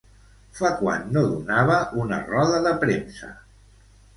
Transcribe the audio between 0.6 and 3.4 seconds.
quan no donava una roda de premsa?